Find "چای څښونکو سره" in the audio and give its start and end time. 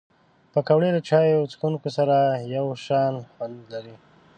1.09-2.15